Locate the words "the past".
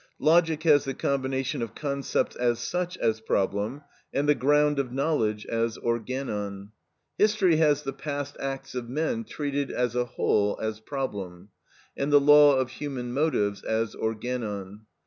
7.83-8.35